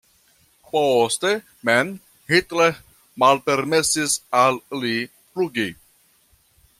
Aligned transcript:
Poste 0.69 1.33
mem 1.69 1.91
Hitler 2.33 2.81
malpermesis 3.25 4.19
al 4.43 4.59
li 4.85 4.95
flugi. 5.15 5.69